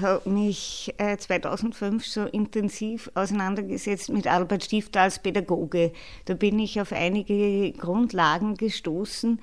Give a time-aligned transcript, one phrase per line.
[0.00, 5.92] Habe mich 2005 so intensiv auseinandergesetzt mit Albert Stifter als Pädagoge.
[6.24, 9.40] Da bin ich auf einige Grundlagen gestoßen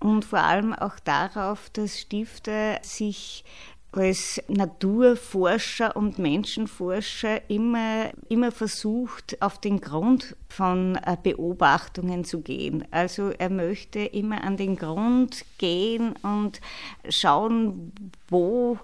[0.00, 3.44] und vor allem auch darauf, dass Stifter sich
[3.92, 12.84] als Naturforscher und Menschenforscher immer, immer versucht, auf den Grund von äh, Beobachtungen zu gehen.
[12.90, 16.60] Also er möchte immer an den Grund gehen und
[17.08, 17.92] schauen,
[18.28, 18.78] wo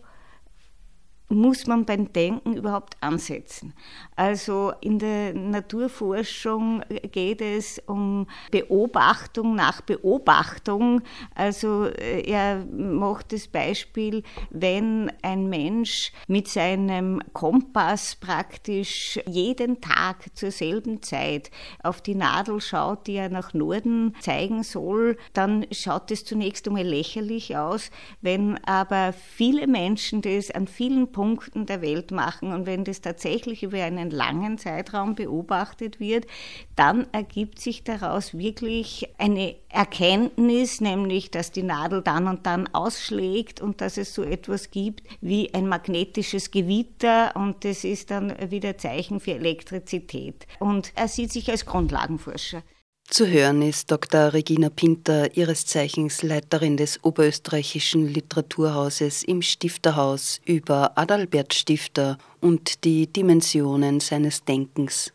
[1.29, 3.73] muss man beim Denken überhaupt ansetzen?
[4.15, 11.03] Also in der Naturforschung geht es um Beobachtung nach Beobachtung.
[11.35, 20.27] Also äh, er macht das Beispiel, wenn ein Mensch mit seinem Kompass praktisch jeden Tag
[20.35, 21.51] zur selben Zeit
[21.83, 26.85] auf die Nadel schaut, die er nach Norden zeigen soll, dann schaut es zunächst einmal
[26.85, 27.91] lächerlich aus.
[28.21, 33.63] Wenn aber viele Menschen das an vielen Punkten der Welt machen und wenn das tatsächlich
[33.63, 36.27] über einen langen Zeitraum beobachtet wird,
[36.77, 43.63] dann ergibt sich daraus wirklich eine Erkenntnis, nämlich dass die Nadel dann und dann ausschlägt
[43.63, 48.77] und dass es so etwas gibt wie ein magnetisches Gewitter und das ist dann wieder
[48.77, 50.47] Zeichen für Elektrizität.
[50.59, 52.63] Und er sieht sich als Grundlagenforscher.
[53.09, 54.33] Zu hören ist Dr.
[54.33, 63.07] Regina Pinter, ihres Zeichens Leiterin des Oberösterreichischen Literaturhauses im Stifterhaus über Adalbert Stifter und die
[63.07, 65.13] Dimensionen seines Denkens.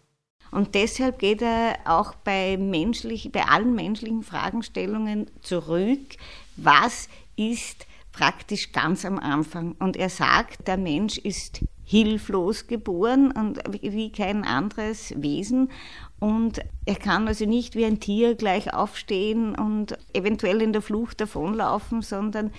[0.52, 6.16] Und deshalb geht er auch bei, menschlich, bei allen menschlichen Fragestellungen zurück,
[6.56, 9.76] was ist praktisch ganz am Anfang.
[9.80, 15.72] Und er sagt, der Mensch ist hilflos geboren und wie kein anderes Wesen.
[16.20, 21.22] Und er kann also nicht wie ein Tier gleich aufstehen und eventuell in der Flucht
[21.22, 22.52] davonlaufen, sondern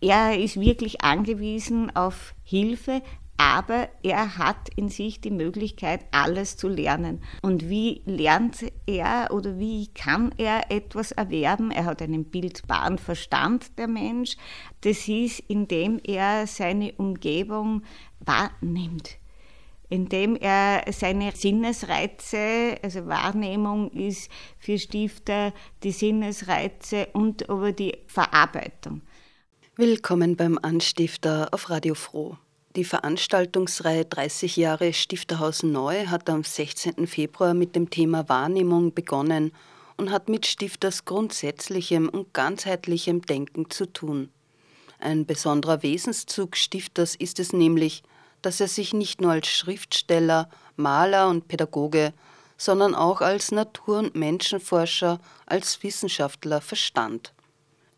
[0.00, 3.02] er ist wirklich angewiesen auf Hilfe,
[3.36, 7.22] aber er hat in sich die Möglichkeit, alles zu lernen.
[7.42, 11.70] Und wie lernt er oder wie kann er etwas erwerben?
[11.70, 14.36] Er hat einen bildbaren Verstand, der Mensch.
[14.82, 17.82] Das ist, indem er seine Umgebung
[18.20, 19.18] wahrnimmt
[19.92, 29.02] indem er seine Sinnesreize, also Wahrnehmung ist für Stifter die Sinnesreize und aber die Verarbeitung.
[29.76, 32.38] Willkommen beim Anstifter auf Radio Froh.
[32.74, 37.06] Die Veranstaltungsreihe 30 Jahre Stifterhaus Neu hat am 16.
[37.06, 39.52] Februar mit dem Thema Wahrnehmung begonnen
[39.98, 44.30] und hat mit Stifters grundsätzlichem und ganzheitlichem Denken zu tun.
[44.98, 48.02] Ein besonderer Wesenszug Stifters ist es nämlich,
[48.42, 52.12] dass er sich nicht nur als Schriftsteller, Maler und Pädagoge,
[52.56, 57.32] sondern auch als Natur- und Menschenforscher, als Wissenschaftler verstand.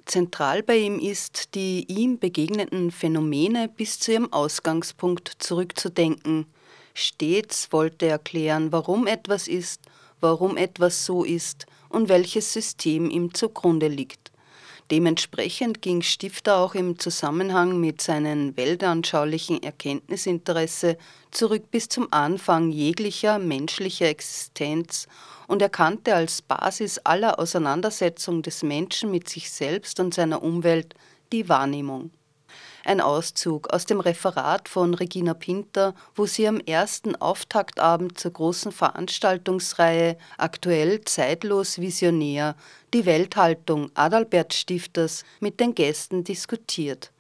[0.07, 6.47] Zentral bei ihm ist, die ihm begegneten Phänomene bis zu ihrem Ausgangspunkt zurückzudenken.
[6.93, 9.81] Stets wollte er erklären, warum etwas ist,
[10.21, 14.31] warum etwas so ist und welches System ihm zugrunde liegt.
[14.91, 20.99] Dementsprechend ging Stifter auch im Zusammenhang mit seinem weltanschaulichen Erkenntnisinteresse
[21.31, 25.09] zurück bis zum Anfang jeglicher menschlicher Existenz
[25.47, 30.95] und erkannte als Basis aller Auseinandersetzung des Menschen mit sich selbst und seiner Umwelt
[31.33, 32.11] die Wahrnehmung
[32.85, 38.73] ein Auszug aus dem Referat von Regina Pinter, wo sie am ersten Auftaktabend zur großen
[38.73, 42.57] Veranstaltungsreihe Aktuell zeitlos visionär
[42.93, 47.11] die Welthaltung Adalbert Stifters mit den Gästen diskutiert.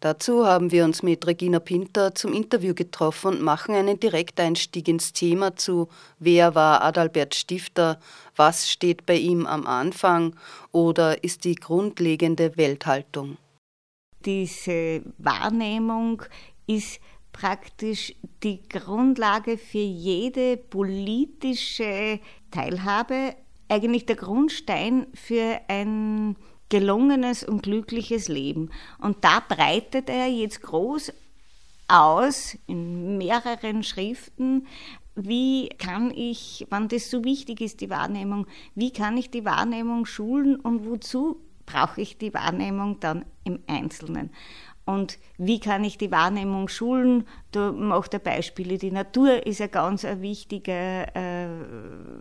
[0.00, 5.12] Dazu haben wir uns mit Regina Pinter zum Interview getroffen und machen einen Direkteinstieg ins
[5.12, 8.00] Thema zu Wer war Adalbert Stifter?
[8.36, 10.34] Was steht bei ihm am Anfang?
[10.72, 13.36] Oder ist die grundlegende Welthaltung?
[14.24, 16.22] Diese Wahrnehmung
[16.66, 17.00] ist
[17.32, 22.20] praktisch die Grundlage für jede politische
[22.50, 23.34] Teilhabe,
[23.68, 26.36] eigentlich der Grundstein für ein
[26.68, 28.70] gelungenes und glückliches Leben.
[28.98, 31.12] Und da breitet er jetzt groß
[31.88, 34.66] aus in mehreren Schriften
[35.14, 40.06] wie kann ich, wann das so wichtig ist, die Wahrnehmung, wie kann ich die Wahrnehmung
[40.06, 41.40] schulen und wozu
[41.72, 44.30] brauche ich die Wahrnehmung dann im Einzelnen?
[44.84, 47.24] Und wie kann ich die Wahrnehmung schulen?
[47.52, 48.76] Da macht er Beispiele.
[48.76, 51.48] Die Natur ist ein ganz wichtiger äh,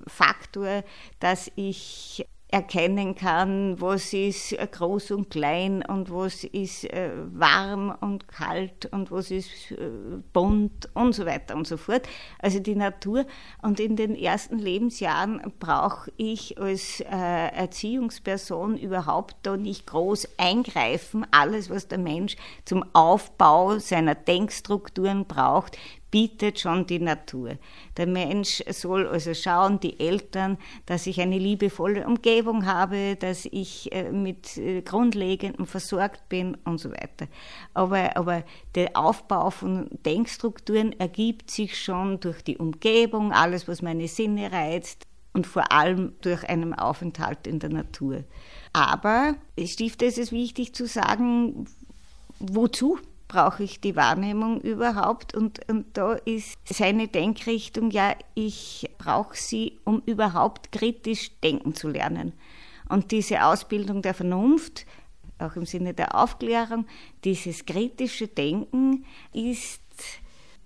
[0.07, 0.83] Faktor,
[1.19, 7.95] dass ich erkennen kann, was ist äh, groß und klein und was ist äh, warm
[8.01, 9.89] und kalt und was ist äh,
[10.33, 12.07] bunt und so weiter und so fort.
[12.39, 13.25] Also die Natur.
[13.61, 21.27] Und in den ersten Lebensjahren brauche ich als Erziehungsperson überhaupt da nicht groß eingreifen.
[21.31, 22.35] Alles, was der Mensch
[22.65, 25.77] zum Aufbau seiner Denkstrukturen braucht,
[26.11, 27.57] bietet schon die Natur.
[27.97, 33.91] Der Mensch soll also schauen, die Eltern, dass ich eine liebevolle Umgebung habe, dass ich
[33.91, 37.27] äh, mit äh, Grundlegendem versorgt bin und so weiter.
[37.73, 38.43] Aber, aber
[38.75, 45.05] der Aufbau von Denkstrukturen ergibt sich schon durch die Umgebung, alles, was meine Sinne reizt
[45.33, 48.23] und vor allem durch einen Aufenthalt in der Natur.
[48.73, 51.65] Aber, Stifter, ist es wichtig zu sagen,
[52.39, 55.33] wozu brauche ich die Wahrnehmung überhaupt?
[55.33, 61.87] Und, und da ist seine Denkrichtung, ja, ich brauche sie, um überhaupt kritisch denken zu
[61.87, 62.33] lernen.
[62.89, 64.85] Und diese Ausbildung der Vernunft,
[65.37, 66.85] auch im Sinne der Aufklärung,
[67.23, 69.81] dieses kritische Denken ist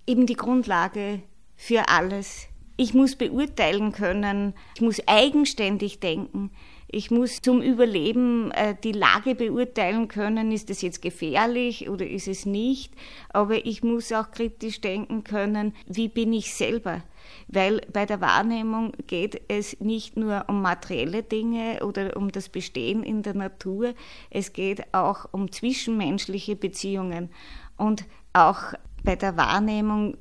[0.06, 1.22] eben die Grundlage
[1.54, 2.48] für alles.
[2.76, 6.50] Ich muss beurteilen können, ich muss eigenständig denken,
[6.94, 12.28] ich muss zum Überleben äh, die Lage beurteilen können, ist das jetzt gefährlich oder ist
[12.28, 12.94] es nicht.
[13.30, 17.02] Aber ich muss auch kritisch denken können, wie bin ich selber.
[17.48, 23.02] Weil bei der Wahrnehmung geht es nicht nur um materielle Dinge oder um das Bestehen
[23.02, 23.94] in der Natur,
[24.30, 27.30] es geht auch um zwischenmenschliche Beziehungen.
[27.76, 30.16] Und auch bei der Wahrnehmung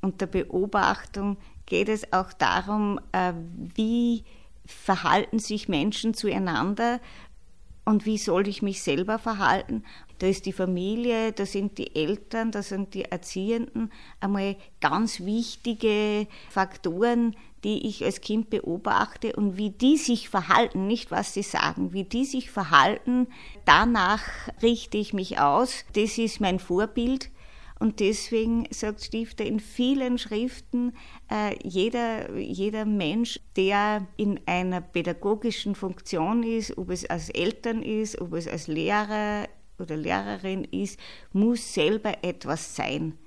[0.00, 1.36] und der Beobachtung
[1.66, 3.32] geht es auch darum, äh,
[3.74, 4.24] wie
[4.66, 7.00] verhalten sich Menschen zueinander
[7.84, 9.84] und wie soll ich mich selber verhalten?
[10.18, 16.26] Da ist die Familie, da sind die Eltern, da sind die Erziehenden einmal ganz wichtige
[16.50, 21.92] Faktoren, die ich als Kind beobachte und wie die sich verhalten, nicht was sie sagen,
[21.92, 23.28] wie die sich verhalten,
[23.66, 24.22] danach
[24.62, 25.84] richte ich mich aus.
[25.94, 27.30] Das ist mein Vorbild
[27.78, 30.94] und deswegen sagt Stifter in vielen Schriften,
[31.30, 38.18] äh, jeder, jeder Mensch, der in einer pädagogischen Funktion ist, ob es als Eltern ist,
[38.20, 39.46] ob es als Lehrer
[39.78, 40.98] oder Lehrerin ist,
[41.32, 43.18] muss selber etwas sein,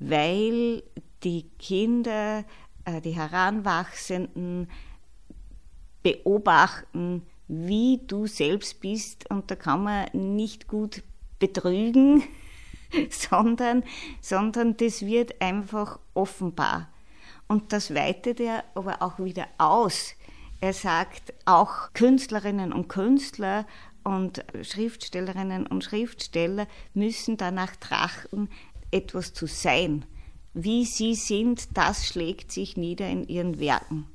[0.00, 0.82] weil
[1.22, 2.44] die Kinder,
[2.84, 4.68] äh, die Heranwachsenden
[6.02, 9.30] beobachten, wie du selbst bist.
[9.30, 11.04] Und da kann man nicht gut
[11.38, 12.24] betrügen,
[13.10, 13.84] sondern,
[14.20, 16.88] sondern das wird einfach offenbar.
[17.48, 20.14] Und das weitet er aber auch wieder aus.
[20.60, 23.66] Er sagt, auch Künstlerinnen und Künstler
[24.04, 28.48] und Schriftstellerinnen und Schriftsteller müssen danach trachten,
[28.90, 30.04] etwas zu sein.
[30.54, 34.06] Wie sie sind, das schlägt sich nieder in ihren Werken.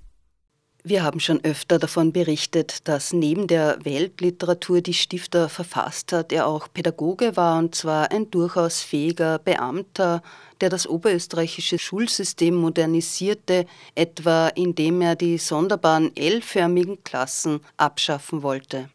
[0.84, 6.48] Wir haben schon öfter davon berichtet, dass neben der Weltliteratur, die Stifter verfasst hat, er
[6.48, 10.24] auch Pädagoge war und zwar ein durchaus fähiger Beamter,
[10.60, 18.90] der das oberösterreichische Schulsystem modernisierte, etwa indem er die sonderbaren L-förmigen Klassen abschaffen wollte.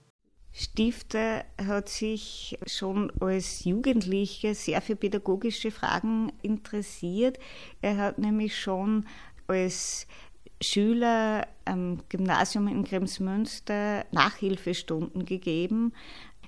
[0.52, 7.38] Stifter hat sich schon als Jugendlicher sehr für pädagogische Fragen interessiert.
[7.80, 9.06] Er hat nämlich schon
[9.46, 10.06] als
[10.60, 15.92] Schüler am Gymnasium in Kremsmünster Nachhilfestunden gegeben.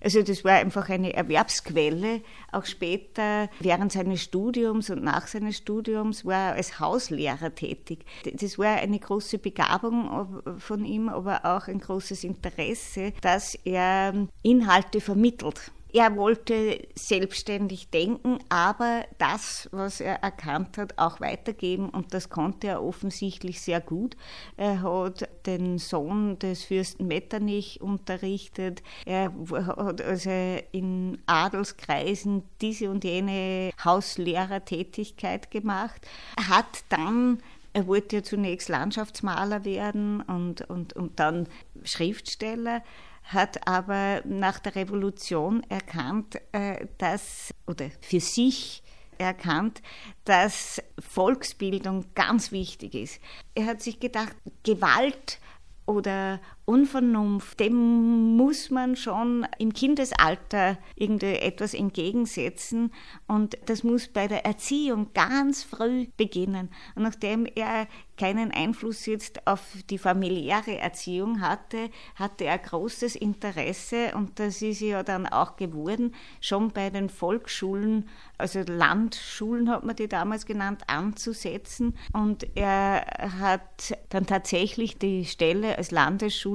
[0.01, 2.23] Also das war einfach eine Erwerbsquelle.
[2.53, 8.05] Auch später, während seines Studiums und nach seines Studiums, war er als Hauslehrer tätig.
[8.33, 15.01] Das war eine große Begabung von ihm, aber auch ein großes Interesse, dass er Inhalte
[15.01, 15.73] vermittelt.
[15.93, 22.67] Er wollte selbstständig denken, aber das, was er erkannt hat, auch weitergeben und das konnte
[22.67, 24.15] er offensichtlich sehr gut.
[24.59, 28.83] Er hat den Sohn des Fürsten Metternich unterrichtet.
[29.07, 36.07] Er hat also in Adelskreisen diese und jene Hauslehrertätigkeit gemacht.
[36.49, 37.39] Hat dann
[37.75, 41.49] er wollte ja zunächst Landschaftsmaler werden und, und, und dann
[41.85, 42.83] Schriftsteller
[43.29, 48.83] hat aber nach der Revolution erkannt, äh, dass, oder für sich
[49.19, 49.83] erkannt,
[50.25, 53.21] dass Volksbildung ganz wichtig ist.
[53.55, 55.41] Er hat sich gedacht, Gewalt
[55.85, 62.93] oder, Unvernunft, dem muss man schon im Kindesalter irgendwie etwas entgegensetzen
[63.27, 66.69] und das muss bei der Erziehung ganz früh beginnen.
[66.95, 74.13] Und nachdem er keinen Einfluss jetzt auf die familiäre Erziehung hatte, hatte er großes Interesse
[74.15, 79.97] und das ist ja dann auch geworden, schon bei den Volksschulen, also Landschulen hat man
[79.97, 81.97] die damals genannt, anzusetzen.
[82.13, 83.07] Und er
[83.41, 85.91] hat dann tatsächlich die Stelle als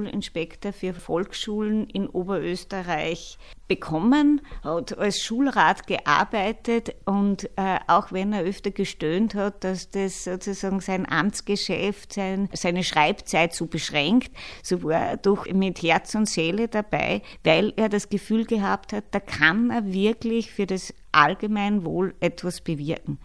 [0.03, 8.43] Landesschulinspektor für Volksschulen in Oberösterreich bekommen, hat als Schulrat gearbeitet und äh, auch wenn er
[8.43, 14.31] öfter gestöhnt hat, dass das sozusagen sein Amtsgeschäft, sein, seine Schreibzeit so beschränkt,
[14.61, 19.05] so war er doch mit Herz und Seele dabei, weil er das Gefühl gehabt hat,
[19.11, 23.19] da kann er wirklich für das Allgemeinwohl etwas bewirken.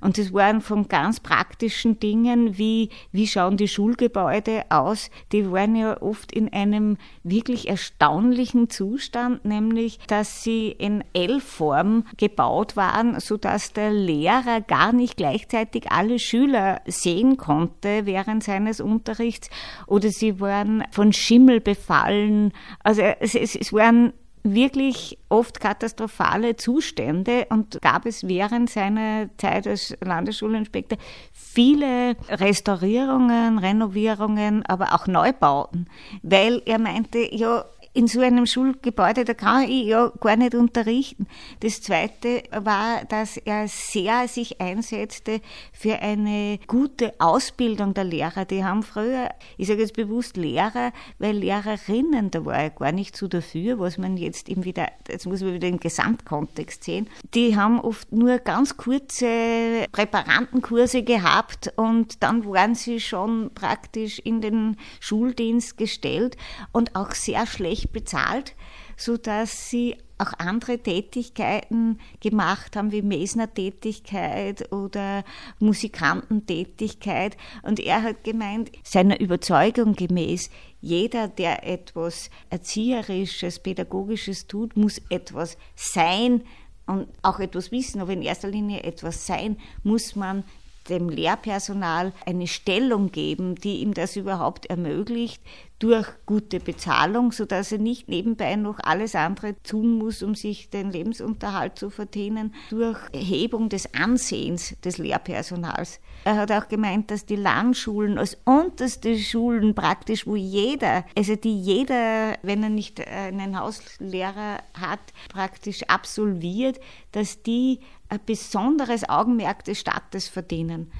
[0.00, 5.76] Und das waren von ganz praktischen Dingen, wie, wie schauen die Schulgebäude aus, die waren
[5.76, 13.72] ja oft in einem wirklich erstaunlichen Zustand, nämlich, dass sie in L-Form gebaut waren, sodass
[13.72, 19.50] der Lehrer gar nicht gleichzeitig alle Schüler sehen konnte während seines Unterrichts
[19.86, 22.52] oder sie waren von Schimmel befallen.
[22.82, 24.12] Also es, es, es waren
[24.44, 30.98] wirklich oft katastrophale Zustände und gab es während seiner Zeit als Landesschulinspektor
[31.32, 35.88] viele Restaurierungen, Renovierungen, aber auch Neubauten,
[36.22, 41.28] weil er meinte, ja, in so einem Schulgebäude, da kann ich ja gar nicht unterrichten.
[41.60, 45.40] Das Zweite war, dass er sehr sich einsetzte
[45.72, 48.44] für eine gute Ausbildung der Lehrer.
[48.46, 53.16] Die haben früher, ich sage jetzt bewusst Lehrer, weil Lehrerinnen, da war er gar nicht
[53.16, 57.56] so dafür, was man jetzt eben wieder, jetzt muss man wieder im Gesamtkontext sehen, die
[57.56, 64.78] haben oft nur ganz kurze Präparantenkurse gehabt und dann waren sie schon praktisch in den
[64.98, 66.36] Schuldienst gestellt
[66.72, 68.54] und auch sehr schlecht bezahlt,
[68.96, 75.24] sodass sie auch andere Tätigkeiten gemacht haben, wie Mesner-Tätigkeit oder
[75.58, 77.36] Musikantentätigkeit.
[77.62, 80.50] Und er hat gemeint, seiner Überzeugung gemäß,
[80.80, 86.42] jeder, der etwas Erzieherisches, Pädagogisches tut, muss etwas sein
[86.86, 90.44] und auch etwas wissen, aber in erster Linie etwas sein, muss man
[90.88, 95.42] dem Lehrpersonal eine Stellung geben, die ihm das überhaupt ermöglicht,
[95.84, 100.90] durch gute Bezahlung, sodass er nicht nebenbei noch alles andere tun muss, um sich den
[100.90, 106.00] Lebensunterhalt zu verdienen, durch Erhebung des Ansehens des Lehrpersonals.
[106.24, 111.60] Er hat auch gemeint, dass die Landschulen als unterste Schulen praktisch, wo jeder, also die
[111.60, 116.80] jeder, wenn er nicht einen Hauslehrer hat, praktisch absolviert,
[117.12, 120.90] dass die ein besonderes Augenmerk des Staates verdienen.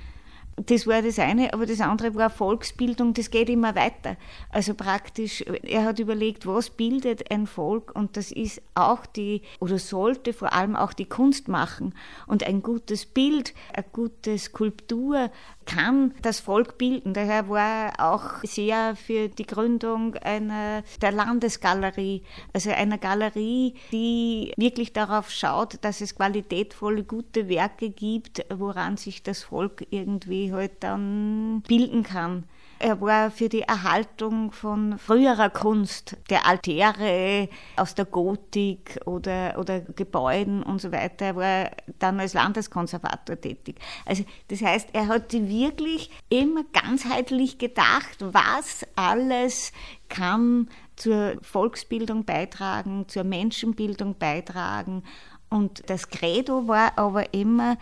[0.57, 4.17] Das war das eine, aber das andere war Volksbildung, das geht immer weiter.
[4.51, 9.81] Also praktisch, er hat überlegt, was bildet ein Volk und das ist auch die, oder
[9.81, 11.95] sollte vor allem auch die Kunst machen.
[12.29, 15.31] Und ein gutes Bild, eine gute Skulptur
[15.67, 17.15] kann das Volk bilden.
[17.15, 24.53] Daher war er auch sehr für die Gründung einer, der Landesgalerie, also einer Galerie, die
[24.57, 30.73] wirklich darauf schaut, dass es qualitätvolle, gute Werke gibt, woran sich das Volk irgendwie halt
[30.81, 32.45] dann bilden kann.
[32.79, 39.81] Er war für die Erhaltung von früherer Kunst, der Altäre aus der Gotik oder, oder
[39.81, 41.27] Gebäuden und so weiter.
[41.27, 43.77] Er war dann als Landeskonservator tätig.
[44.05, 49.73] Also das heißt, er hat wirklich immer ganzheitlich gedacht, was alles
[50.09, 55.03] kann zur Volksbildung beitragen, zur Menschenbildung beitragen.
[55.49, 57.77] Und das Credo war aber immer,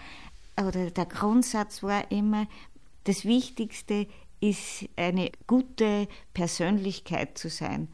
[0.56, 2.46] oder der Grundsatz war immer,
[3.04, 4.06] das Wichtigste
[4.42, 7.88] ist eine gute Persönlichkeit zu sein.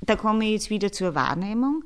[0.00, 1.84] Da komme ich jetzt wieder zur Wahrnehmung.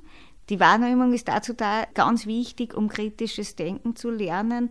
[0.49, 4.71] Die Wahrnehmung ist dazu da, ganz wichtig, um kritisches Denken zu lernen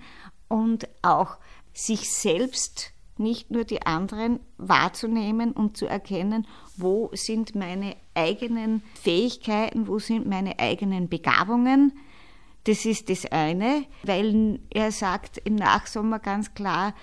[0.50, 1.38] und auch
[1.72, 9.88] sich selbst, nicht nur die anderen, wahrzunehmen und zu erkennen, wo sind meine eigenen Fähigkeiten,
[9.88, 11.94] wo sind meine eigenen Begabungen.
[12.64, 16.94] Das ist das eine, weil er sagt im Nachsommer ganz klar,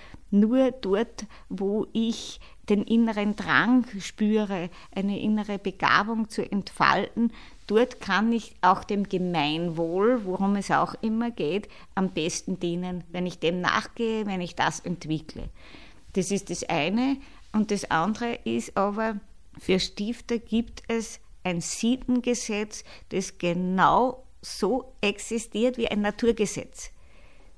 [0.40, 7.32] nur dort, wo ich den inneren Drang spüre, eine innere Begabung zu entfalten,
[7.66, 13.26] dort kann ich auch dem Gemeinwohl, worum es auch immer geht, am besten dienen, wenn
[13.26, 15.48] ich dem nachgehe, wenn ich das entwickle.
[16.14, 17.18] Das ist das eine.
[17.52, 19.20] Und das andere ist aber,
[19.58, 26.90] für Stifter gibt es ein Sietengesetz, das genau so existiert wie ein Naturgesetz.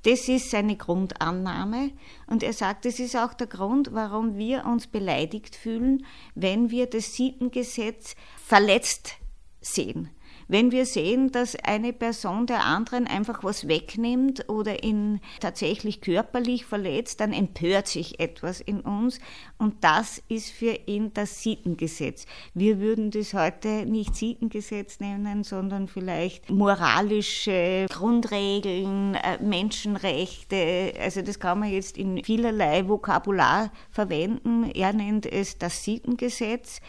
[0.09, 1.91] Das ist seine Grundannahme.
[2.27, 6.87] Und er sagt, das ist auch der Grund, warum wir uns beleidigt fühlen, wenn wir
[6.87, 9.17] das Sietengesetz verletzt
[9.61, 10.09] sehen.
[10.51, 16.65] Wenn wir sehen, dass eine Person der anderen einfach was wegnimmt oder ihn tatsächlich körperlich
[16.65, 19.21] verletzt, dann empört sich etwas in uns
[19.59, 22.25] und das ist für ihn das Sietengesetz.
[22.55, 30.95] Wir würden das heute nicht Sietengesetz nennen, sondern vielleicht moralische Grundregeln, äh, Menschenrechte.
[30.99, 34.71] Also das kann man jetzt in vielerlei Vokabular verwenden.
[34.71, 36.81] Er nennt es das Sietengesetz.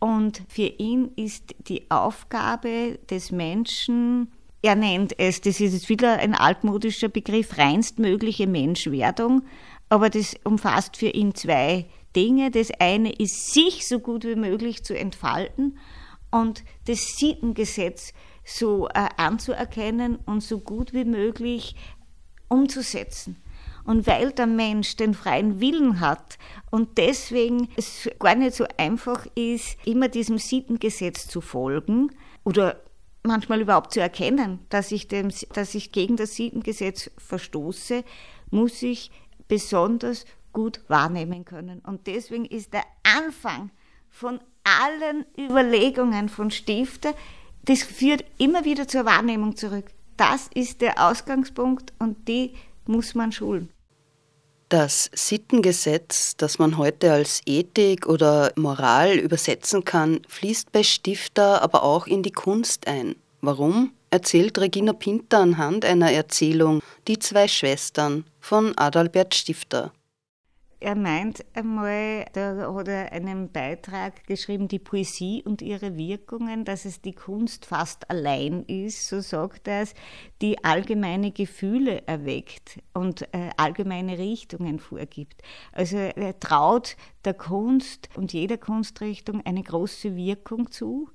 [0.00, 4.30] Und für ihn ist die Aufgabe des Menschen,
[4.62, 9.42] er nennt es, das ist jetzt wieder ein altmodischer Begriff, reinstmögliche Menschwerdung,
[9.88, 11.86] aber das umfasst für ihn zwei
[12.16, 12.50] Dinge.
[12.50, 15.78] Das eine ist, sich so gut wie möglich zu entfalten
[16.30, 18.12] und das Sittengesetz
[18.44, 21.76] so äh, anzuerkennen und so gut wie möglich
[22.48, 23.36] umzusetzen.
[23.88, 26.36] Und weil der Mensch den freien Willen hat
[26.70, 32.10] und deswegen es gar nicht so einfach ist, immer diesem Sittengesetz zu folgen
[32.44, 32.82] oder
[33.22, 38.04] manchmal überhaupt zu erkennen, dass ich, dem, dass ich gegen das Sittengesetz verstoße,
[38.50, 39.10] muss ich
[39.48, 41.78] besonders gut wahrnehmen können.
[41.78, 43.70] Und deswegen ist der Anfang
[44.10, 47.14] von allen Überlegungen von Stifter,
[47.64, 49.86] das führt immer wieder zur Wahrnehmung zurück.
[50.18, 52.52] Das ist der Ausgangspunkt und die
[52.84, 53.70] muss man schulen.
[54.68, 61.82] Das Sittengesetz, das man heute als Ethik oder Moral übersetzen kann, fließt bei Stifter aber
[61.82, 63.16] auch in die Kunst ein.
[63.40, 63.92] Warum?
[64.10, 69.92] erzählt Regina Pinter anhand einer Erzählung Die zwei Schwestern von Adalbert Stifter.
[70.80, 76.84] Er meint einmal, da hat er einen Beitrag geschrieben, die Poesie und ihre Wirkungen, dass
[76.84, 79.94] es die Kunst fast allein ist, so sagt er es,
[80.40, 85.42] die allgemeine Gefühle erweckt und äh, allgemeine Richtungen vorgibt.
[85.72, 91.10] Also er traut der Kunst und jeder Kunstrichtung eine große Wirkung zu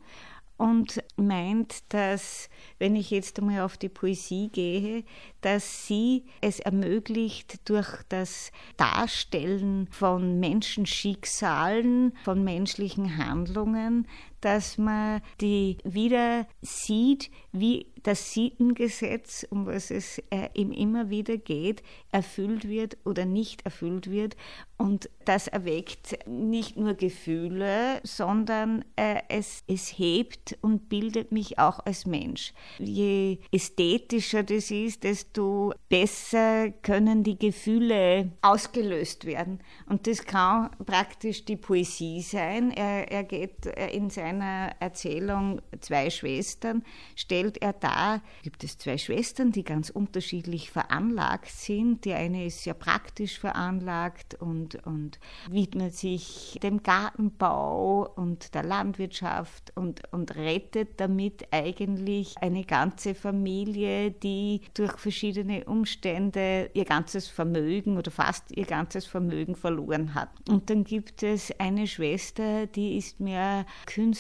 [0.58, 5.04] und meint, dass, wenn ich jetzt einmal auf die Poesie gehe,
[5.42, 14.08] dass sie es ermöglicht, durch das Darstellen von Menschenschicksalen, von menschlichen Handlungen,
[14.44, 21.38] dass man die wieder sieht, wie das Sietengesetz, um was es äh, ihm immer wieder
[21.38, 24.36] geht, erfüllt wird oder nicht erfüllt wird.
[24.78, 31.80] Und das erweckt nicht nur Gefühle, sondern äh, es, es hebt und bildet mich auch
[31.86, 32.54] als Mensch.
[32.80, 39.60] Je ästhetischer das ist, desto besser können die Gefühle ausgelöst werden.
[39.88, 42.72] Und das kann praktisch die Poesie sein.
[42.72, 46.84] Er, er geht äh, in seiner Erzählung Zwei Schwestern,
[47.16, 52.06] stellt er dar, gibt es zwei Schwestern, die ganz unterschiedlich veranlagt sind.
[52.06, 55.20] Die eine ist sehr praktisch veranlagt und, und
[55.50, 64.12] widmet sich dem Gartenbau und der Landwirtschaft und, und rettet damit eigentlich eine ganze Familie,
[64.12, 70.30] die durch verschiedene Umstände ihr ganzes Vermögen oder fast ihr ganzes Vermögen verloren hat.
[70.48, 73.66] Und dann gibt es eine Schwester, die ist mehr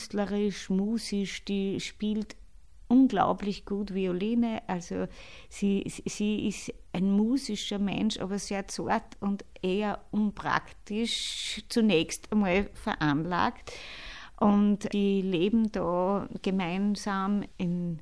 [0.03, 2.35] künstlerisch, musisch, die spielt
[2.89, 4.61] unglaublich gut Violine.
[4.67, 5.07] Also
[5.49, 13.71] sie, sie ist ein musischer Mensch, aber sehr zart und eher unpraktisch zunächst einmal veranlagt.
[14.39, 17.99] Und die leben da gemeinsam in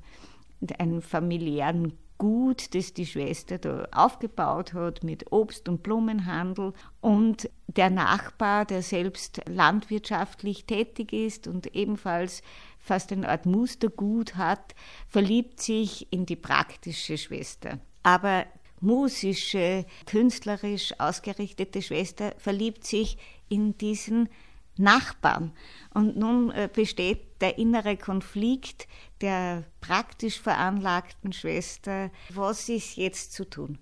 [0.78, 6.72] einem familiären Gut, das die Schwester da aufgebaut hat mit Obst- und Blumenhandel.
[7.00, 12.42] Und der Nachbar, der selbst landwirtschaftlich tätig ist und ebenfalls
[12.78, 14.76] fast eine Art Mustergut hat,
[15.08, 17.80] verliebt sich in die praktische Schwester.
[18.04, 18.46] Aber
[18.80, 24.28] musische, künstlerisch ausgerichtete Schwester verliebt sich in diesen
[24.76, 25.50] Nachbarn.
[25.92, 28.88] Und nun äh, besteht der innere Konflikt
[29.20, 32.10] der praktisch veranlagten Schwester.
[32.30, 33.78] Was ist jetzt zu tun?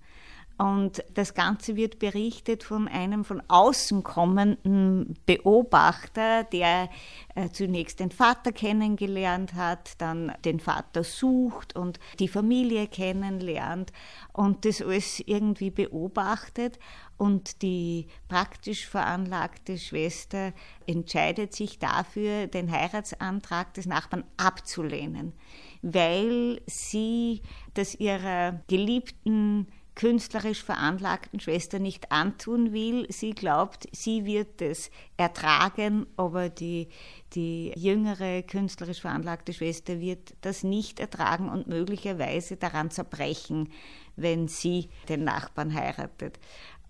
[0.60, 6.90] Und das Ganze wird berichtet von einem von außen kommenden Beobachter, der
[7.34, 13.90] äh, zunächst den Vater kennengelernt hat, dann den Vater sucht und die Familie kennenlernt
[14.34, 16.78] und das alles irgendwie beobachtet.
[17.16, 20.52] Und die praktisch veranlagte Schwester
[20.86, 25.32] entscheidet sich dafür, den Heiratsantrag des Nachbarn abzulehnen,
[25.80, 27.40] weil sie
[27.72, 29.66] das ihrer geliebten
[30.00, 33.06] künstlerisch veranlagten Schwester nicht antun will.
[33.10, 36.88] Sie glaubt, sie wird es ertragen, aber die,
[37.34, 43.68] die jüngere künstlerisch veranlagte Schwester wird das nicht ertragen und möglicherweise daran zerbrechen,
[44.16, 46.38] wenn sie den Nachbarn heiratet.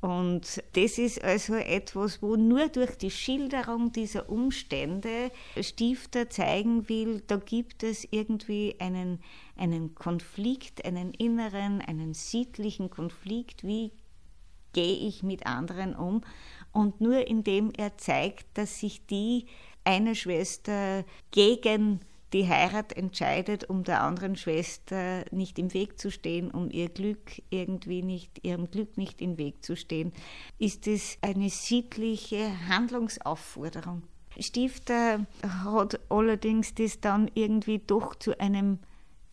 [0.00, 7.22] Und das ist also etwas, wo nur durch die Schilderung dieser Umstände Stifter zeigen will,
[7.26, 9.20] da gibt es irgendwie einen,
[9.60, 13.92] einen Konflikt, einen inneren, einen sittlichen Konflikt, wie
[14.72, 16.22] gehe ich mit anderen um.
[16.72, 19.46] Und nur indem er zeigt, dass sich die
[19.84, 22.00] eine Schwester gegen
[22.32, 27.42] die Heirat entscheidet, um der anderen Schwester nicht im Weg zu stehen, um ihr Glück
[27.50, 30.12] irgendwie nicht, ihrem Glück nicht im Weg zu stehen,
[30.58, 34.02] ist es eine sittliche Handlungsaufforderung.
[34.38, 38.78] Stifter hat allerdings das dann irgendwie doch zu einem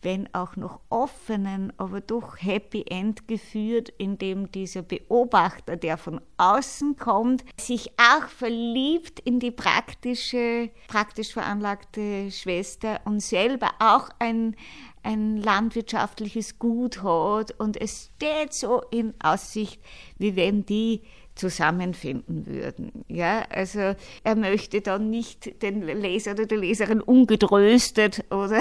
[0.02, 6.20] wenn auch noch offenen, aber doch Happy End geführt, in dem dieser Beobachter, der von
[6.36, 14.54] außen kommt, sich auch verliebt in die praktische, praktisch veranlagte Schwester und selber auch ein,
[15.02, 19.80] ein landwirtschaftliches Gut hat und es steht so in Aussicht,
[20.18, 21.02] wie wenn die
[21.34, 23.04] zusammenfinden würden.
[23.08, 28.60] Ja, also er möchte dann nicht den Leser oder die Leserin ungetröstet oder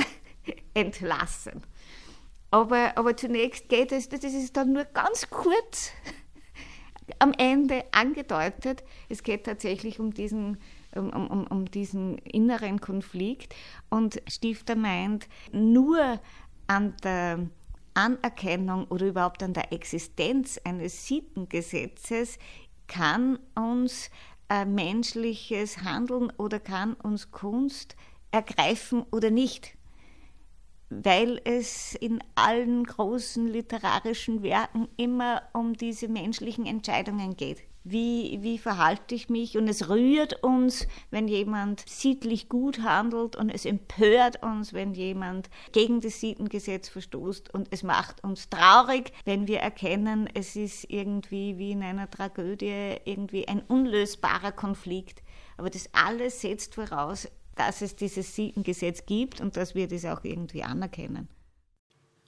[0.74, 1.64] entlassen.
[2.50, 5.92] Aber, aber zunächst geht es, das ist dann nur ganz kurz
[7.20, 10.58] am Ende angedeutet, es geht tatsächlich um diesen,
[10.96, 13.54] um, um, um diesen inneren Konflikt.
[13.90, 16.20] Und Stifter meint, nur
[16.68, 17.50] an der
[17.94, 22.38] Anerkennung oder überhaupt an der Existenz eines Sittengesetzes
[22.88, 24.10] kann uns
[24.50, 27.96] äh, menschliches Handeln oder kann uns Kunst
[28.32, 29.77] ergreifen oder nicht
[30.90, 37.64] weil es in allen großen literarischen Werken immer um diese menschlichen Entscheidungen geht.
[37.90, 39.58] Wie, wie verhalte ich mich?
[39.58, 45.50] Und es rührt uns, wenn jemand sittlich gut handelt und es empört uns, wenn jemand
[45.72, 51.58] gegen das Sittengesetz verstoßt und es macht uns traurig, wenn wir erkennen, es ist irgendwie
[51.58, 55.24] wie in einer Tragödie irgendwie ein unlösbarer Konflikt.
[55.56, 60.24] Aber das alles setzt voraus, dass es dieses Siegengesetz gibt und dass wir das auch
[60.24, 61.28] irgendwie anerkennen.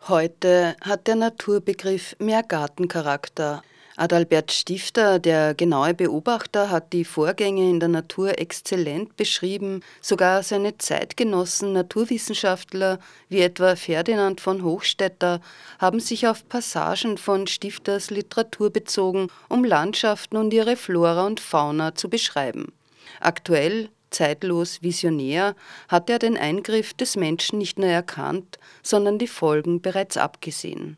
[0.08, 3.62] Heute hat der Naturbegriff mehr Gartencharakter.
[4.00, 9.82] Adalbert Stifter, der genaue Beobachter, hat die Vorgänge in der Natur exzellent beschrieben.
[10.00, 15.42] Sogar seine Zeitgenossen Naturwissenschaftler wie etwa Ferdinand von Hochstetter
[15.80, 21.94] haben sich auf Passagen von Stifters Literatur bezogen, um Landschaften und ihre Flora und Fauna
[21.94, 22.72] zu beschreiben.
[23.20, 25.56] Aktuell zeitlos visionär,
[25.88, 30.98] hat er den Eingriff des Menschen nicht nur erkannt, sondern die Folgen bereits abgesehen.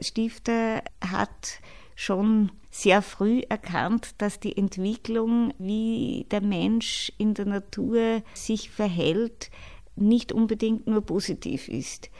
[0.00, 1.60] Stifter hat
[1.96, 9.50] schon sehr früh erkannt, dass die Entwicklung, wie der Mensch in der Natur sich verhält,
[9.96, 12.10] nicht unbedingt nur positiv ist.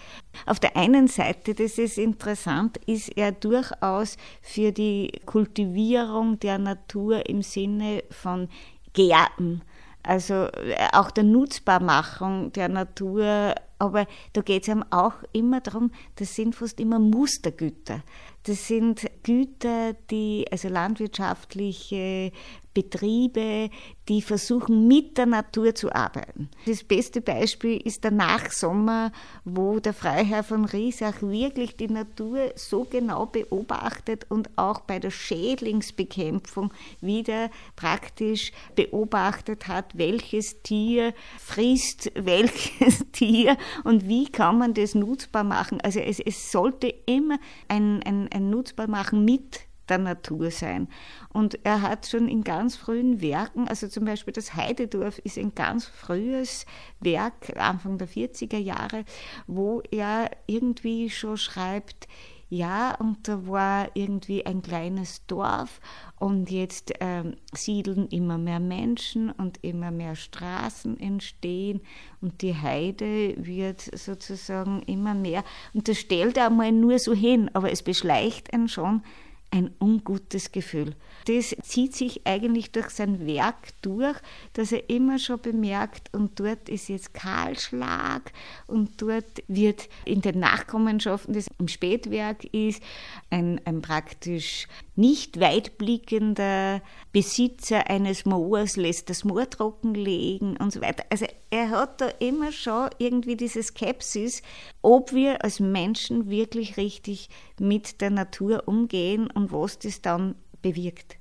[0.45, 7.27] Auf der einen Seite, das ist interessant, ist er durchaus für die Kultivierung der Natur
[7.29, 8.49] im Sinne von
[8.93, 9.63] Gärten,
[10.03, 13.55] also äh, auch der Nutzbarmachung der Natur.
[13.79, 18.03] Aber da geht es einem auch immer darum, das sind fast immer Mustergüter.
[18.45, 22.33] Das sind Güter, die, also landwirtschaftliche
[22.73, 23.69] Betriebe,
[24.09, 26.49] die versuchen, mit der Natur zu arbeiten.
[26.67, 29.11] Das beste Beispiel ist der Nachsommer,
[29.45, 35.11] wo der Freiherr von Riesach wirklich die Natur so genau beobachtet und auch bei der
[35.11, 44.95] Schädlingsbekämpfung wieder praktisch beobachtet hat, welches Tier frisst welches Tier und wie kann man das
[44.95, 45.81] nutzbar machen.
[45.81, 50.89] Also es, es sollte immer ein, ein, ein nutzbar machen mit der Natur sein.
[51.33, 55.55] Und er hat schon in ganz frühen Werken, also zum Beispiel das Heidedorf ist ein
[55.55, 56.65] ganz frühes
[57.01, 59.05] Werk, Anfang der 40er Jahre,
[59.47, 62.07] wo er irgendwie schon schreibt,
[62.53, 65.81] ja, und da war irgendwie ein kleines Dorf
[66.19, 71.81] und jetzt ähm, siedeln immer mehr Menschen und immer mehr Straßen entstehen
[72.21, 75.45] und die Heide wird sozusagen immer mehr.
[75.75, 79.03] Und das stellt er einmal nur so hin, aber es beschleicht einen schon
[79.51, 80.95] ein ungutes Gefühl.
[81.27, 84.17] Das zieht sich eigentlich durch sein Werk durch,
[84.53, 88.33] dass er immer schon bemerkt, und dort ist jetzt Kahlschlag
[88.67, 92.83] und dort wird in den Nachkommenschaften, das im Spätwerk ist,
[93.31, 94.67] ein, ein praktisch
[95.01, 101.05] nicht weitblickender Besitzer eines Moors lässt das Moor trockenlegen und so weiter.
[101.11, 104.43] Also er hat da immer schon irgendwie diese Skepsis,
[104.83, 111.17] ob wir als Menschen wirklich richtig mit der Natur umgehen und was das dann bewirkt.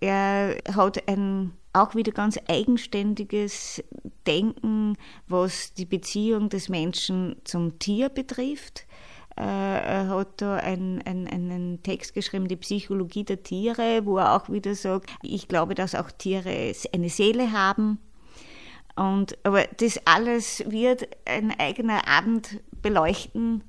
[0.00, 3.82] Er hat ein auch wieder ganz eigenständiges
[4.26, 4.96] Denken,
[5.26, 8.86] was die Beziehung des Menschen zum Tier betrifft.
[9.36, 14.50] Äh, hat da einen, einen, einen Text geschrieben, die Psychologie der Tiere, wo er auch
[14.50, 17.98] wieder sagt, ich glaube, dass auch Tiere eine Seele haben.
[18.94, 23.62] Und, aber das alles wird ein eigener Abend beleuchten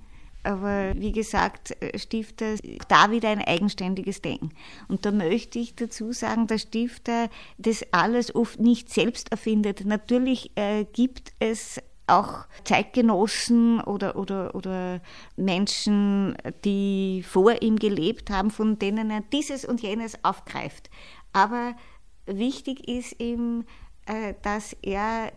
[0.44, 2.56] aber wie gesagt, äh, Stifter,
[2.88, 4.50] da wieder ein eigenständiges Denken.
[4.88, 9.86] Und da möchte ich dazu sagen, dass Stifter das alles oft nicht selbst erfindet.
[9.86, 15.02] Natürlich äh, gibt es auch Zeitgenossen oder, oder, oder
[15.36, 16.36] Menschen,
[16.66, 20.90] die vor ihm gelebt haben, von denen er dieses und jenes aufgreift.
[21.32, 21.76] Aber
[22.26, 23.66] wichtig ist ihm,
[24.06, 25.32] äh, dass er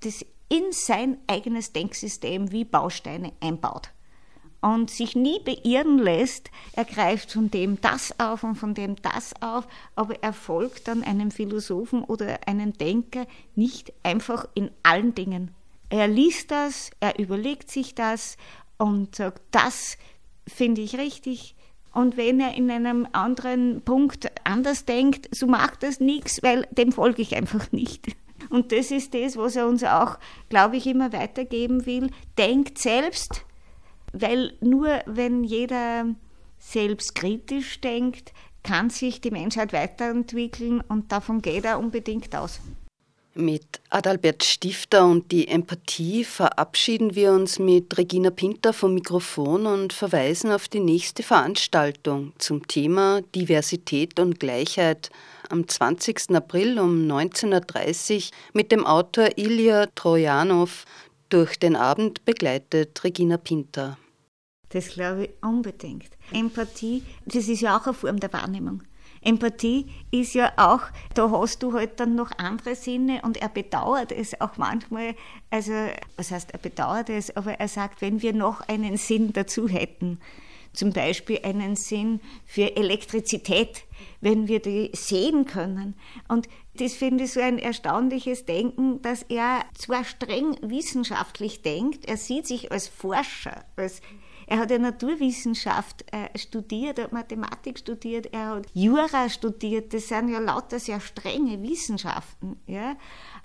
[0.00, 3.92] das in sein eigenes Denksystem wie Bausteine einbaut
[4.60, 9.32] und sich nie beirren lässt, er greift von dem das auf und von dem das
[9.40, 15.54] auf, aber er folgt dann einem Philosophen oder einem Denker nicht einfach in allen Dingen.
[15.90, 18.36] Er liest das, er überlegt sich das
[18.78, 19.98] und sagt, das
[20.46, 21.56] finde ich richtig.
[21.92, 26.92] Und wenn er in einem anderen Punkt anders denkt, so macht das nichts, weil dem
[26.92, 28.06] folge ich einfach nicht.
[28.48, 32.10] Und das ist das, was er uns auch, glaube ich, immer weitergeben will.
[32.38, 33.44] Denkt selbst,
[34.12, 36.06] weil nur wenn jeder
[36.58, 42.60] selbstkritisch denkt, kann sich die Menschheit weiterentwickeln und davon geht er unbedingt aus.
[43.34, 49.92] Mit Adalbert Stifter und die Empathie verabschieden wir uns mit Regina Pinter vom Mikrofon und
[49.92, 55.10] verweisen auf die nächste Veranstaltung zum Thema Diversität und Gleichheit
[55.48, 56.34] am 20.
[56.34, 60.84] April um 19.30 Uhr mit dem Autor Ilya Trojanov,
[61.28, 63.96] durch den Abend begleitet Regina Pinter.
[64.70, 66.10] Das glaube ich unbedingt.
[66.32, 68.82] Empathie, das ist ja auch eine Form der Wahrnehmung.
[69.22, 70.82] Empathie ist ja auch,
[71.14, 75.14] da hast du halt dann noch andere Sinne und er bedauert es auch manchmal,
[75.50, 75.72] also
[76.16, 80.20] was heißt er bedauert es, aber er sagt, wenn wir noch einen Sinn dazu hätten,
[80.72, 83.84] zum Beispiel einen Sinn für Elektrizität,
[84.20, 85.94] wenn wir die sehen können.
[86.28, 92.16] Und das finde ich so ein erstaunliches Denken, dass er zwar streng wissenschaftlich denkt, er
[92.16, 94.00] sieht sich als Forscher, als
[94.50, 99.94] er hat ja Naturwissenschaft äh, studiert, er hat Mathematik studiert, er hat Jura studiert.
[99.94, 102.56] Das sind ja lauter sehr strenge Wissenschaften.
[102.66, 102.96] Ja?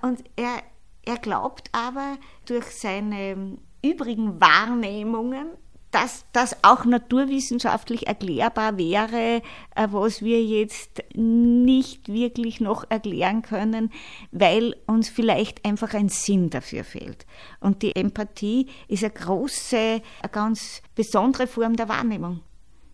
[0.02, 0.64] Und er,
[1.06, 5.50] er glaubt aber durch seine übrigen Wahrnehmungen,
[5.96, 9.42] dass das auch naturwissenschaftlich erklärbar wäre,
[9.76, 13.92] äh, was wir jetzt nicht wirklich noch erklären können,
[14.32, 17.26] weil uns vielleicht einfach ein Sinn dafür fehlt.
[17.62, 22.42] Und die Empathie ist eine große, eine ganz besondere Form der Wahrnehmung.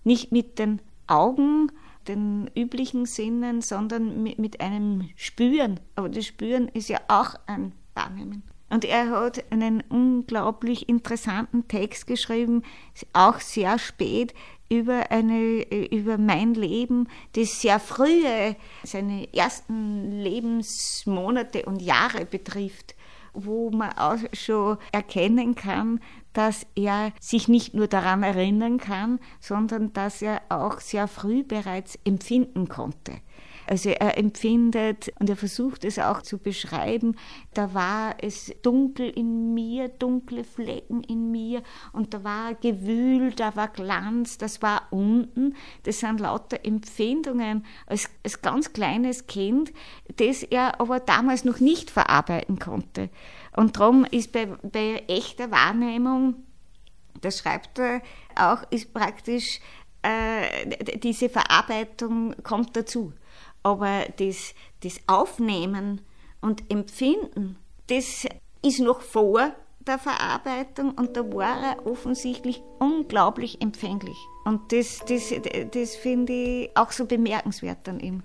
[0.04, 1.72] Nicht mit den Augen,
[2.08, 5.80] den üblichen Sinnen, sondern mit, einem Spüren.
[5.96, 8.44] Aber das Spüren ist ja auch ein Wahrnehmen.
[8.72, 12.64] Und er hat einen unglaublich interessanten Text geschrieben,
[13.12, 14.34] auch sehr spät,
[14.70, 22.96] über, eine, über mein Leben, das sehr frühe, seine ersten Lebensmonate und Jahre betrifft,
[23.34, 26.00] wo man auch schon erkennen kann,
[26.32, 32.00] dass er sich nicht nur daran erinnern kann, sondern dass er auch sehr früh bereits
[32.06, 33.20] empfinden konnte.
[33.72, 37.16] Also er empfindet und er versucht es auch zu beschreiben,
[37.54, 43.56] da war es dunkel in mir, dunkle Flecken in mir und da war Gewühl, da
[43.56, 45.56] war Glanz, das war unten.
[45.84, 49.72] Das sind lauter Empfindungen als, als ganz kleines Kind,
[50.18, 53.10] das er aber damals noch nicht verarbeiten konnte.
[53.56, 56.44] Und darum ist bei, bei echter Wahrnehmung,
[57.22, 58.02] das schreibt er
[58.36, 59.62] auch, ist praktisch
[60.02, 63.14] äh, diese Verarbeitung kommt dazu.
[63.64, 66.02] Aber das, das Aufnehmen
[66.42, 68.26] und Empfinden, das
[68.64, 69.52] ist noch vor
[69.88, 74.18] der Verarbeitung und da war er offensichtlich unglaublich empfänglich.
[74.46, 75.34] Und das, das,
[75.72, 78.24] das finde ich auch so bemerkenswert an ihm.